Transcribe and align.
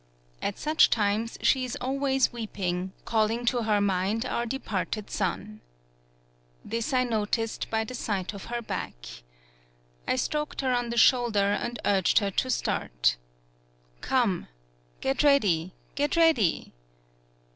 At 0.41 0.57
such 0.57 0.89
times, 0.89 1.33
135 1.43 1.43
PAULOWNIA 1.43 1.45
she 1.45 1.63
is 1.63 1.75
always 1.79 2.33
weeping, 2.33 2.91
calling 3.05 3.45
to 3.45 3.61
her 3.65 3.79
mind 3.79 4.25
our 4.25 4.47
departed 4.47 5.11
son. 5.11 5.61
This 6.65 6.91
I 6.91 7.03
no 7.03 7.25
ticed 7.25 7.69
by 7.69 7.83
the 7.83 7.93
sight 7.93 8.33
of 8.33 8.45
her 8.45 8.63
back. 8.63 8.95
I 10.07 10.15
stroked 10.15 10.61
her 10.61 10.73
on 10.73 10.89
the 10.89 10.97
shoulder 10.97 11.51
and 11.51 11.77
urged 11.85 12.17
her 12.17 12.31
to 12.31 12.49
start. 12.49 13.17
"Come. 14.01 14.47
Get 15.01 15.21
ready, 15.21 15.75
get 15.93 16.15
ready!" 16.15 16.73